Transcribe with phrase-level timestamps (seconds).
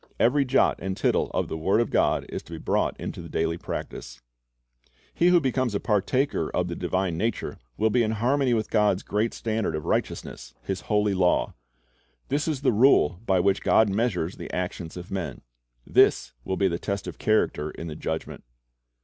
[0.19, 3.29] Every jot and tittle of the word of God is to be brought into the
[3.29, 4.19] daily practise.
[5.13, 9.03] He who becomes a partaker of the divine nature will be in harmony with God's
[9.03, 11.53] great standard of righteousness, His holy law.
[12.29, 15.41] This is the rule by which God measures the actions of men.
[15.85, 18.43] This will be the test of character in the Judgment.